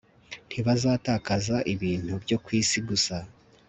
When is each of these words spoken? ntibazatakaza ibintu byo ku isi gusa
ntibazatakaza 0.47 1.57
ibintu 1.73 2.13
byo 2.23 2.37
ku 2.43 2.49
isi 2.61 2.79
gusa 2.87 3.15